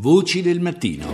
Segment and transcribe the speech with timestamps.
[0.00, 1.06] Voci del mattino.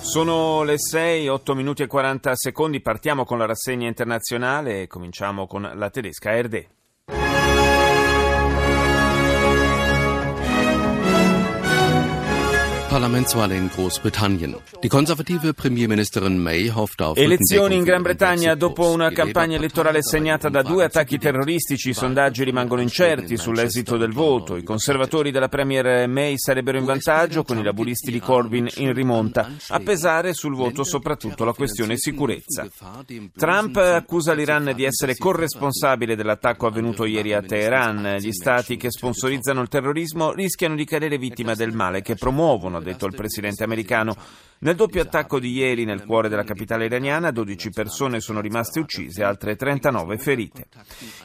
[0.00, 5.46] Sono le 6, 8 minuti e 40 secondi, partiamo con la rassegna internazionale e cominciamo
[5.46, 6.77] con la tedesca ARD.
[12.98, 14.56] Parlamentswahl in Großbritannien.
[14.82, 20.48] Die konservative Premierministerin May hofft auf Elezioni in Gran Bretagna dopo una campagna elettorale segnata
[20.48, 24.56] da due attacchi terroristici, i sondaggi rimangono incerti sull'esito del voto.
[24.56, 29.48] I conservatori della Premier May sarebbero in vantaggio con i laburisti di Corbyn in rimonta,
[29.68, 32.66] a pesare sul voto soprattutto la questione sicurezza.
[33.36, 38.16] Trump accusa l'Iran di essere corresponsabile dell'attacco avvenuto ieri a Teheran.
[38.18, 43.06] Gli stati che sponsorizzano il terrorismo rischiano di cadere vittima del male che promuovono detto
[43.06, 44.16] il presidente americano.
[44.60, 49.22] Nel doppio attacco di ieri nel cuore della capitale iraniana 12 persone sono rimaste uccise,
[49.22, 50.66] altre 39 ferite.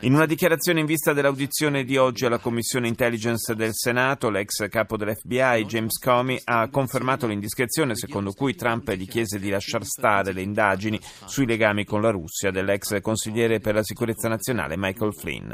[0.02, 4.98] In una dichiarazione in vista dell'audizione di oggi alla Commissione Intelligence del Senato, l'ex capo
[4.98, 10.42] dell'FBI James Comey ha confermato l'indiscrezione secondo cui Trump gli chiese di lasciar stare le
[10.42, 15.52] indagini sui legami con la Russia dell'ex consigliere per la sicurezza nazionale Michael Flynn.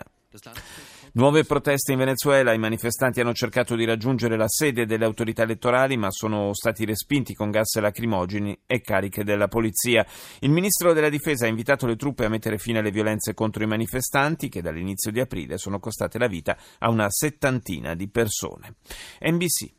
[1.13, 5.97] Nuove proteste in Venezuela, i manifestanti hanno cercato di raggiungere la sede delle autorità elettorali
[5.97, 10.05] ma sono stati respinti con gas lacrimogeni e cariche della polizia.
[10.41, 13.67] Il ministro della difesa ha invitato le truppe a mettere fine alle violenze contro i
[13.67, 18.75] manifestanti che dall'inizio di aprile sono costate la vita a una settantina di persone.
[19.21, 19.78] NBC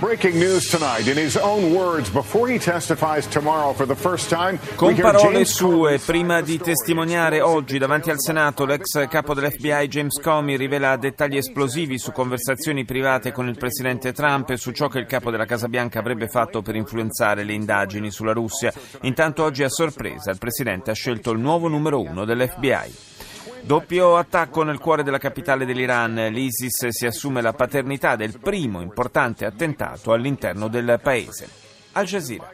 [0.00, 1.06] Breaking news tonight.
[1.08, 5.98] In his own words, before he testifies tomorrow for the first time, con parole sue,
[5.98, 11.98] prima di testimoniare oggi davanti al Senato, l'ex capo dell'FBI James Comey rivela dettagli esplosivi
[11.98, 15.68] su conversazioni private con il presidente Trump e su ciò che il capo della Casa
[15.68, 18.72] Bianca avrebbe fatto per influenzare le indagini sulla Russia.
[19.02, 23.19] Intanto oggi a sorpresa il presidente ha scelto il nuovo numero uno dell'FBI.
[23.61, 26.13] Doppio attacco nel cuore della capitale dell'Iran.
[26.31, 31.49] L'ISIS si assume la paternità del primo importante attentato all'interno del paese.
[31.93, 32.49] Al Jazeera.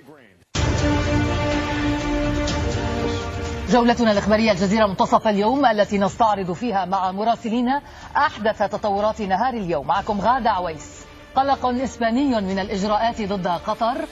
[3.72, 7.82] جولتنا الإخبارية الجزيرة منتصف اليوم التي نستعرض فيها مع مراسلينا
[8.18, 11.05] أحدث تطورات نهار اليوم معكم غادة عويس
[11.36, 14.06] قلق إسباني من الإجراءات ضد قطر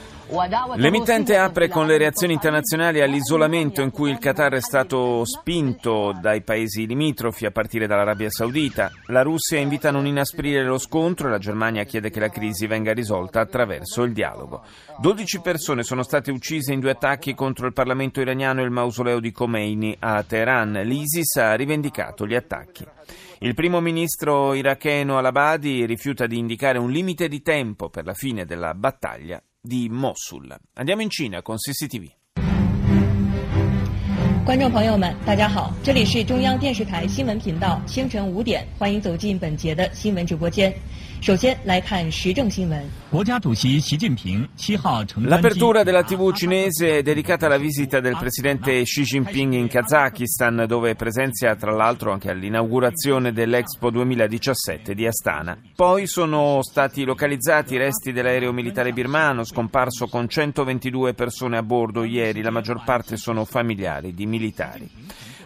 [0.76, 6.42] L'emittente apre con le reazioni internazionali all'isolamento in cui il Qatar è stato spinto dai
[6.42, 8.92] paesi limitrofi a partire dall'Arabia Saudita.
[9.06, 12.68] La Russia invita a non inasprire lo scontro e la Germania chiede che la crisi
[12.68, 14.62] venga risolta attraverso il dialogo.
[14.98, 19.18] 12 persone sono state uccise in due attacchi contro il Parlamento iraniano e il mausoleo
[19.18, 20.80] di Khomeini a Teheran.
[20.84, 22.86] L'ISIS ha rivendicato gli attacchi.
[23.40, 28.44] Il primo ministro iracheno Al-Abadi rifiuta di indicare un limite di tempo per la fine
[28.44, 30.54] della battaglia di Mosul.
[30.74, 32.08] Andiamo in Cina con CCTV.
[34.42, 40.74] 观众朋友们，大家好，这里是中央电视台新闻频道，清晨五点，欢迎走进本节的新闻直播间。
[45.21, 50.93] L'apertura della TV cinese è dedicata alla visita del presidente Xi Jinping in Kazakistan, dove
[50.93, 55.57] presenzia tra l'altro anche all'inaugurazione dell'Expo 2017 di Astana.
[55.75, 62.03] Poi sono stati localizzati i resti dell'aereo militare birmano, scomparso con 122 persone a bordo
[62.03, 64.87] ieri, la maggior parte sono familiari di militari.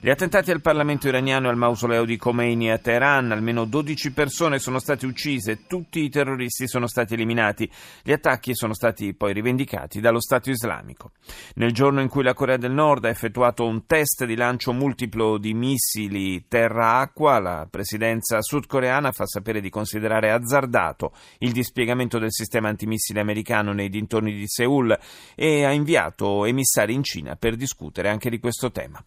[0.01, 4.57] Gli attentati al Parlamento iraniano e al mausoleo di Khomeini a Teheran, almeno 12 persone
[4.57, 7.69] sono state uccise, tutti i terroristi sono stati eliminati.
[8.01, 11.11] Gli attacchi sono stati poi rivendicati dallo Stato islamico.
[11.55, 15.37] Nel giorno in cui la Corea del Nord ha effettuato un test di lancio multiplo
[15.37, 22.69] di missili terra-acqua, la presidenza sudcoreana fa sapere di considerare azzardato il dispiegamento del sistema
[22.69, 24.97] antimissile americano nei dintorni di Seoul
[25.35, 29.03] e ha inviato emissari in Cina per discutere anche di questo tema.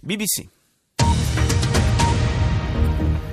[0.00, 0.35] BBC.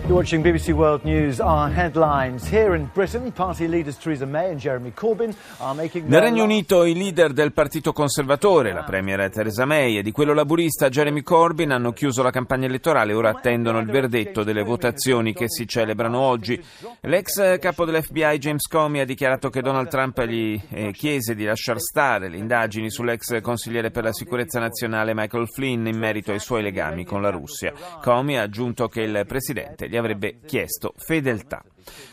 [0.05, 1.39] You're watching BBC World News.
[1.39, 2.49] Our headlines.
[2.49, 6.83] Here in Britain, party leaders Theresa May and Jeremy Corbyn are making Nel Regno Unito
[6.83, 11.71] i leader del Partito Conservatore, la Premier Theresa May e di quello laburista Jeremy Corbyn
[11.71, 16.19] hanno chiuso la campagna elettorale e ora attendono il verdetto delle votazioni che si celebrano
[16.19, 16.61] oggi.
[17.03, 21.79] L'ex capo dell'FBI James Comey ha dichiarato che Donald Trump gli eh, chiese di lasciar
[21.79, 26.61] stare le indagini sull'ex consigliere per la sicurezza nazionale Michael Flynn in merito ai suoi
[26.61, 27.71] legami con la Russia.
[28.01, 31.63] Comey ha aggiunto che il presidente gli avrebbe chiesto fedeltà.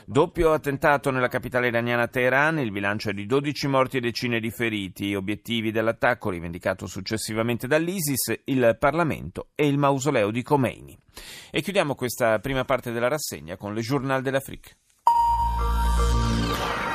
[0.04, 4.50] Doppio attentato nella capitale iraniana Teheran, il bilancio è di 12 morti e decine di
[4.50, 5.14] feriti.
[5.14, 10.98] Obiettivi dell'attacco rivendicato successivamente dall'ISIS, il Parlamento e il mausoleo di Khomeini.
[11.50, 14.72] E chiudiamo questa prima parte della rassegna con le Journal de l'Afrique.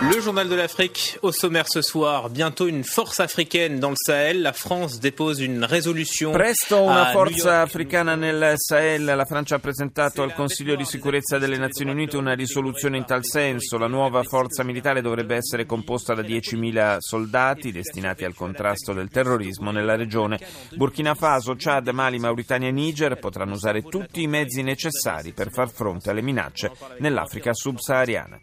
[0.01, 2.30] Le journal de l'Afrique au sommaire ce soir.
[2.30, 4.42] Bientôt une force africaine dans le Sahel.
[4.42, 6.33] La France dépose une résolution.
[6.33, 9.06] Presto una forza africana nel Sahel.
[9.06, 13.24] La Francia ha presentato al Consiglio di sicurezza delle Nazioni Unite una risoluzione in tal
[13.24, 13.77] senso.
[13.77, 19.71] La nuova forza militare dovrebbe essere composta da 10.000 soldati destinati al contrasto del terrorismo
[19.71, 20.39] nella regione.
[20.75, 25.69] Burkina Faso, Chad, Mali, Mauritania e Niger potranno usare tutti i mezzi necessari per far
[25.69, 26.69] fronte alle minacce
[27.00, 28.39] nell'Africa subsahariana.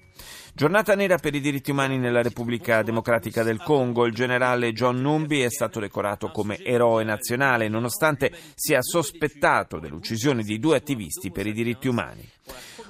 [0.55, 4.05] Giornata nera per i diritti umani nella Repubblica Democratica del Congo.
[4.05, 10.59] Il generale John Numbi è stato decorato come eroe nazionale, nonostante sia sospettato dell'uccisione di
[10.59, 12.29] due attivisti per i diritti umani.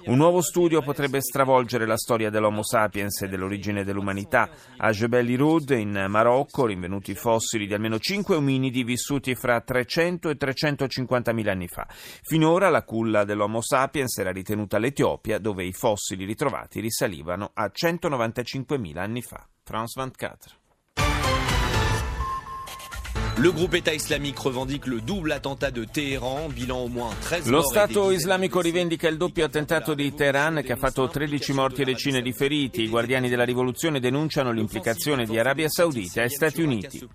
[0.05, 4.51] Un nuovo studio potrebbe stravolgere la storia dell'Homo sapiens e dell'origine dell'umanità.
[4.79, 10.37] A Jebel Irud, in Marocco, rinvenuti fossili di almeno 5 ominidi vissuti fra 300 e
[10.37, 11.87] 350 mila anni fa.
[11.89, 18.79] Finora la culla dell'Homo sapiens era ritenuta l'Etiopia, dove i fossili ritrovati risalivano a 195
[18.79, 19.47] mila anni fa.
[19.63, 20.62] France 24.
[23.37, 27.63] Le groupe État islamique revendique le double attentat de Téhéran, bilan au moins 13 Lo
[27.63, 32.21] Stato islamico rivendica il doppio attentato di Teheran che ha fatto 13 morti e decine
[32.21, 32.83] di feriti.
[32.83, 37.09] I guardiani della rivoluzione denunciano l'implicazione di Arabia Saudita e Stati Uniti.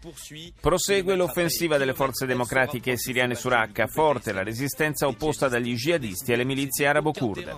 [0.59, 6.35] Prosegue l'offensiva delle forze democratiche siriane su Raqqa, forte la resistenza opposta dagli jihadisti e
[6.35, 7.55] le milizie arabo-kurde.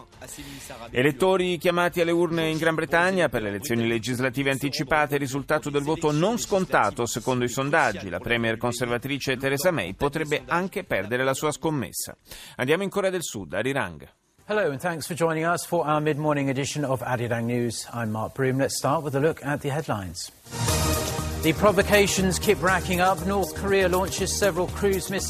[0.91, 6.11] Elettori chiamati alle urne in Gran Bretagna per le elezioni legislative anticipate, risultato del voto
[6.11, 8.09] non scontato secondo i sondaggi.
[8.09, 12.16] La Premier conservatrice Theresa May potrebbe anche perdere la sua scommessa.
[12.57, 14.07] Andiamo in Corea del Sud, a Rirang.
[14.46, 17.88] Hello and thanks for joining us for our mid-morning edition of Arirang News.
[17.94, 18.57] I'm Mark Broom.
[18.57, 20.31] Let's start with a look at the headlines.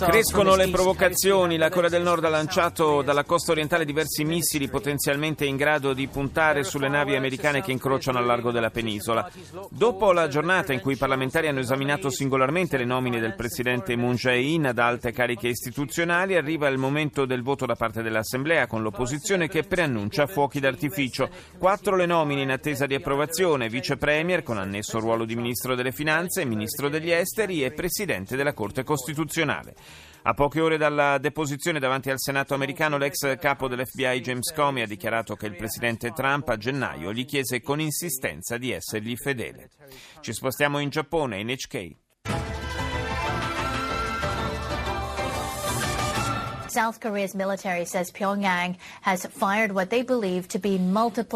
[0.09, 1.55] Crescono le provocazioni.
[1.55, 6.07] La Corea del Nord ha lanciato dalla costa orientale diversi missili potenzialmente in grado di
[6.07, 9.29] puntare sulle navi americane che incrociano al largo della penisola.
[9.69, 14.15] Dopo la giornata in cui i parlamentari hanno esaminato singolarmente le nomine del presidente Moon
[14.15, 19.47] Jae-in ad alte cariche istituzionali, arriva il momento del voto da parte dell'Assemblea con l'opposizione
[19.47, 21.29] che preannuncia fuochi d'artificio.
[21.59, 25.91] Quattro le nomine in attesa di approvazione: vice premier con annesso ruolo di ministro delle
[25.91, 25.97] Finanze,
[26.45, 29.75] Ministro degli Esteri e Presidente della Corte Costituzionale.
[30.23, 34.87] A poche ore dalla deposizione davanti al Senato americano, l'ex capo dell'FBI James Comey ha
[34.87, 39.69] dichiarato che il presidente Trump a gennaio gli chiese con insistenza di essergli fedele.
[40.21, 42.08] Ci spostiamo in Giappone, in HK.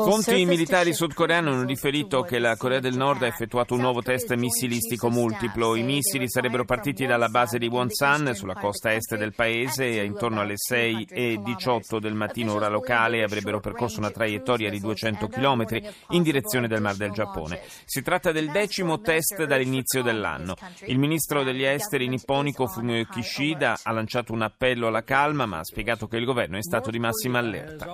[0.10, 4.34] Fonti militari sudcoreane hanno riferito che la Corea del Nord ha effettuato un nuovo test
[4.36, 5.76] missilistico multiplo.
[5.76, 10.40] I missili sarebbero partiti dalla base di Wonsan sulla costa est del paese e intorno
[10.40, 15.66] alle 6 e 18 del mattino ora locale avrebbero percorso una traiettoria di 200 km
[16.12, 17.60] in direzione del Mar del Giappone.
[17.84, 20.56] Si tratta del decimo test dall'inizio dell'anno.
[20.86, 25.60] Il ministro degli esteri nipponico Fumio Kishida ha lanciato un appello alla calma calma, ma
[25.60, 27.88] ha spiegato che il governo è stato di massima allerta.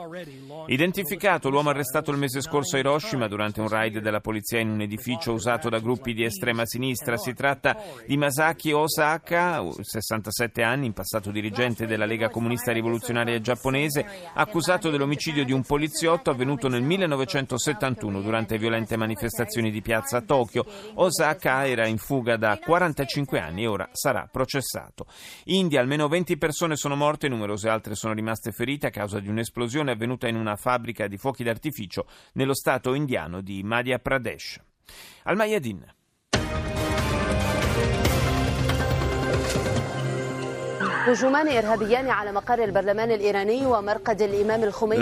[0.68, 4.82] Identificato l'uomo arrestato il mese scorso a Hiroshima durante un raid della polizia in un
[4.82, 7.18] edificio usato da gruppi di estrema sinistra.
[7.18, 14.06] Si tratta di Masaki Osaka, 67 anni, in passato dirigente della Lega Comunista Rivoluzionaria Giapponese,
[14.34, 20.66] accusato dell'omicidio di un poliziotto avvenuto nel 1971 durante violente manifestazioni di piazza a Tokyo.
[20.96, 25.06] Osaka era in fuga da 45 anni e ora sarà processato.
[25.46, 29.28] India, almeno 20 persone sono morte morte, numerose altre sono rimaste ferite a causa di
[29.28, 34.58] un'esplosione avvenuta in una fabbrica di fuochi d'artificio nello stato indiano di Madhya Pradesh.
[35.24, 35.99] Al Mayadin.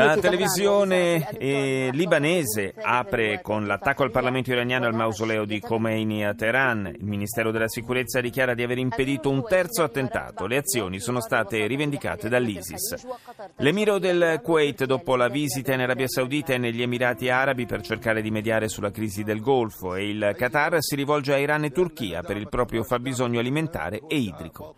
[0.05, 6.33] La televisione eh, libanese apre con l'attacco al Parlamento iraniano al mausoleo di Khomeini a
[6.33, 6.93] Teheran.
[6.97, 10.45] Il Ministero della Sicurezza dichiara di aver impedito un terzo attentato.
[10.45, 13.05] Le azioni sono state rivendicate dall'ISIS.
[13.57, 18.21] L'emiro del Kuwait, dopo la visita in Arabia Saudita e negli Emirati Arabi per cercare
[18.21, 22.21] di mediare sulla crisi del Golfo, e il Qatar si rivolge a Iran e Turchia
[22.21, 24.75] per il proprio fabbisogno alimentare e idrico.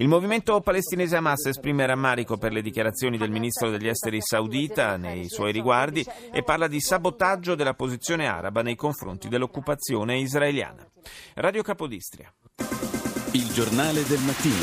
[0.00, 5.28] Il movimento palestinese Hamas esprime rammarico per le dichiarazioni del ministro degli esteri saudita nei
[5.28, 10.86] suoi riguardi e parla di sabotaggio della posizione araba nei confronti dell'occupazione israeliana.
[11.34, 12.32] Radio Capodistria.
[13.32, 14.62] Il giornale del mattino.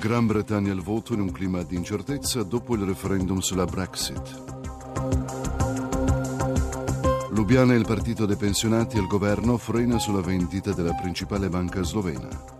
[0.00, 4.44] Gran Bretagna al voto in un clima di incertezza dopo il referendum sulla Brexit.
[7.32, 12.55] Lubiana e il partito dei pensionati al governo frena sulla vendita della principale banca slovena.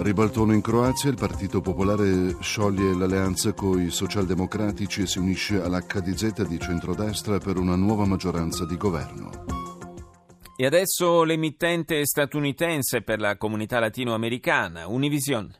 [0.00, 6.46] Ribaltone in Croazia, il Partito Popolare scioglie l'alleanza con i socialdemocratici e si unisce all'HDZ
[6.46, 9.44] di centrodestra per una nuova maggioranza di governo.
[10.56, 15.52] E adesso l'emittente statunitense per la comunità latinoamericana, Univision.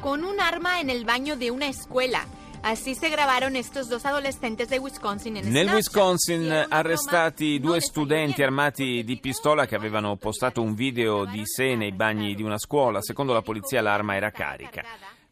[0.00, 2.26] Con un arma en el baño de una escuela.
[2.64, 9.04] Así se grabaron estos dos adolescentes de Wisconsin en Nel Wisconsin arrestati due studenti armati
[9.04, 13.02] di pistola che avevano postato un video di sé nei bagni di una scuola.
[13.02, 14.82] Secondo la polizia l'arma era carica.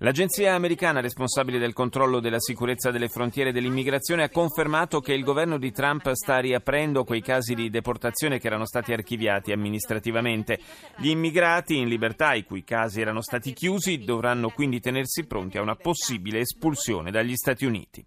[0.02, 5.22] L'agenzia americana responsabile del controllo della sicurezza delle frontiere e dell'immigrazione ha confermato che il
[5.22, 10.58] governo di Trump sta riaprendo quei casi di deportazione che erano stati archiviati amministrativamente.
[10.96, 15.62] Gli immigrati in libertà, i cui casi erano stati chiusi, dovranno quindi tenersi pronti a
[15.62, 18.04] una possibile espulsione dagli Stati Uniti.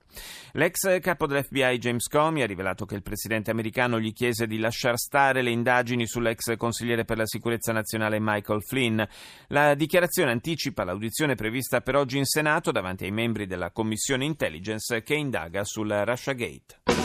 [0.55, 4.97] L'ex capo dell'FBI James Comey ha rivelato che il presidente americano gli chiese di lasciar
[4.97, 9.01] stare le indagini sull'ex consigliere per la sicurezza nazionale Michael Flynn.
[9.47, 15.03] La dichiarazione anticipa l'audizione prevista per oggi in Senato davanti ai membri della Commissione Intelligence
[15.03, 17.04] che indaga sul Russiagate.